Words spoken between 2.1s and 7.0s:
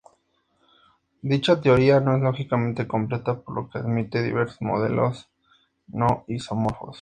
es lógicamente completa por lo que admite diversos modelos no isomorfos.